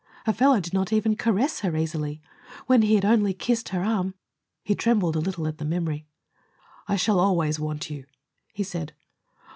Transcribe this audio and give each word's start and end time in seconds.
A 0.25 0.33
fellow 0.33 0.59
did 0.59 0.73
not 0.73 0.91
even 0.91 1.15
caress 1.15 1.59
her 1.59 1.77
easily. 1.77 2.23
When 2.65 2.81
he 2.81 2.95
had 2.95 3.05
only 3.05 3.35
kissed 3.35 3.69
her 3.69 3.83
arm 3.83 4.15
He 4.63 4.73
trembled 4.73 5.15
a 5.15 5.19
little 5.19 5.45
at 5.47 5.59
the 5.59 5.63
memory. 5.63 6.07
"I 6.87 6.95
shall 6.95 7.19
always 7.19 7.59
want 7.59 7.91
you," 7.91 8.05
he 8.51 8.63
said. 8.63 8.93